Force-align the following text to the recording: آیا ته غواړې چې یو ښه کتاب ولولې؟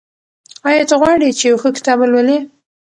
آیا 0.67 0.83
ته 0.89 0.95
غواړې 1.01 1.29
چې 1.39 1.43
یو 1.49 1.57
ښه 1.61 1.69
کتاب 1.77 1.97
ولولې؟ 1.99 2.39